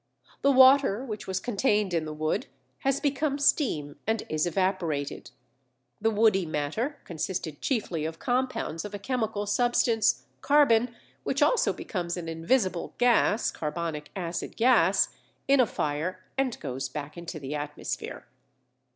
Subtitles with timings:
[0.41, 2.47] The water which was contained in the wood
[2.79, 5.29] has become steam and is evaporated;
[6.01, 12.17] the woody matter consisted chiefly of compounds of a chemical substance, carbon, which also becomes
[12.17, 15.09] an invisible gas (carbonic acid gas)
[15.47, 18.25] in a fire and goes back into the atmosphere.